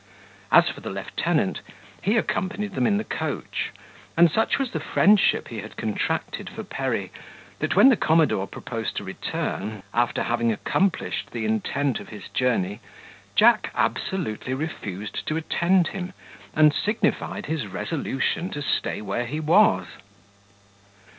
As 0.51 0.67
for 0.67 0.81
the 0.81 0.89
lieutenant, 0.89 1.61
he 2.01 2.17
accompanied 2.17 2.73
them 2.73 2.87
in 2.87 2.97
the 2.97 3.03
coach; 3.03 3.69
and 4.17 4.31
such 4.31 4.57
was 4.57 4.71
the 4.71 4.79
friendship 4.79 5.49
he 5.49 5.59
had 5.59 5.77
contracted 5.77 6.49
for 6.49 6.63
Perry, 6.63 7.11
that 7.59 7.75
when 7.75 7.89
the 7.89 7.95
commodore 7.95 8.47
proposed 8.47 8.97
to 8.97 9.03
return, 9.03 9.83
after 9.93 10.23
having 10.23 10.51
accomplished 10.51 11.29
the 11.29 11.45
intent 11.45 11.99
of 11.99 12.09
his 12.09 12.29
journey, 12.29 12.79
Jack 13.35 13.69
absolutely 13.75 14.55
refused 14.55 15.27
to 15.27 15.37
attend 15.37 15.89
him, 15.89 16.13
and 16.55 16.73
signified 16.73 17.45
his 17.45 17.67
resolution 17.67 18.49
to 18.49 18.63
stay 18.63 19.03
where 19.03 19.27
he 19.27 19.39
was. 19.39 19.85